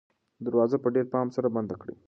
[0.45, 1.93] دروازه په ډېر پام سره بنده کړه.